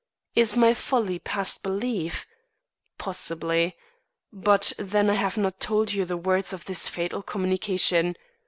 Is 0.33 0.57
my 0.57 0.73
folly 0.73 1.19
past 1.19 1.61
belief? 1.61 2.25
Possibly. 2.97 3.75
But 4.33 4.73
then 4.79 5.11
I 5.11 5.13
have 5.13 5.37
not 5.37 5.59
told 5.59 5.93
you 5.93 6.05
the 6.05 6.17
words 6.17 6.53
of 6.53 6.65
this 6.65 6.87
fatal 6.87 7.21
communication. 7.21 8.15